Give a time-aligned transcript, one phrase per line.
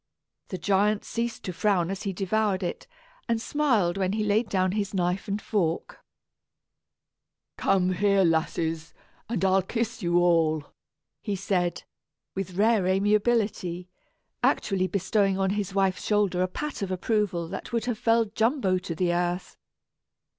[0.47, 2.87] The giant ceased to frown as he devoured it,
[3.29, 5.99] and smiled when he laid down his knife and fork.
[7.59, 8.93] [Illustration: Dimple makes rat pie.] "Come here, lasses,
[9.29, 10.63] and I'll kiss you all,"
[11.21, 11.83] he said,
[12.33, 13.89] with rare amiability
[14.41, 18.79] actually bestowing on his wife's shoulder a pat of approval that would have felled Jumbo
[18.79, 19.55] to the earth.